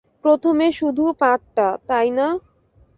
[0.23, 2.27] প্রথমে শুধু পাতটা, তাই না?